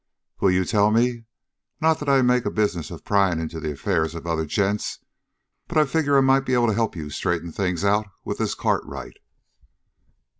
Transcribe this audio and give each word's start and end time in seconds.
"Will 0.39 0.49
you 0.49 0.65
tell 0.65 0.89
me? 0.89 1.25
Not 1.79 1.99
that 1.99 2.09
I 2.09 2.23
make 2.23 2.43
a 2.45 2.49
business 2.49 2.89
of 2.89 3.05
prying 3.05 3.39
into 3.39 3.59
the 3.59 3.71
affairs 3.73 4.15
of 4.15 4.25
other 4.25 4.47
gents, 4.47 4.97
but 5.67 5.77
I 5.77 5.85
figure 5.85 6.17
I 6.17 6.21
might 6.21 6.39
be 6.47 6.55
able 6.55 6.69
to 6.69 6.73
help 6.73 6.95
you 6.95 7.11
straighten 7.11 7.51
things 7.51 7.85
out 7.85 8.07
with 8.25 8.39
this 8.39 8.55
Cartwright." 8.55 9.19